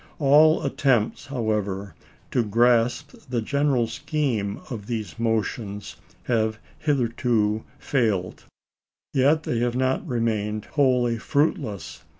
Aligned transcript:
All 0.17 0.63
attempts, 0.63 1.27
however, 1.27 1.93
to 2.31 2.41
grasp 2.43 3.13
the 3.29 3.39
general 3.39 3.85
scheme 3.85 4.59
of 4.71 4.87
these 4.87 5.19
motions 5.19 5.95
have 6.23 6.57
hitherto 6.79 7.63
failed. 7.77 8.45
Yet 9.13 9.43
they 9.43 9.59
have 9.59 9.75
not 9.75 10.07
remained 10.07 10.65
wholly 10.65 11.19
fruitless. 11.19 12.03